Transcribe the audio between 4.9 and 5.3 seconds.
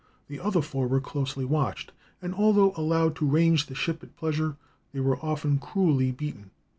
were